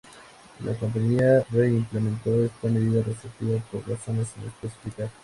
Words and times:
La 0.65 0.73
compañía 0.79 1.45
re-implementó 1.51 2.43
esta 2.43 2.67
medida 2.69 3.03
restrictiva 3.03 3.59
por 3.71 3.87
razones 3.87 4.29
sin 4.29 4.45
especificar. 4.47 5.11